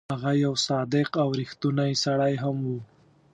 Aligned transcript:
هغه 0.13 0.31
یو 0.45 0.53
صادق 0.67 1.09
او 1.23 1.29
ریښتونی 1.39 1.91
سړی 2.03 2.33
هم 2.43 2.57
وو. 2.67 2.79